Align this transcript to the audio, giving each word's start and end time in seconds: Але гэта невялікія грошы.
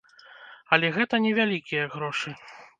Але 0.77 0.87
гэта 0.97 1.21
невялікія 1.27 1.83
грошы. 1.95 2.29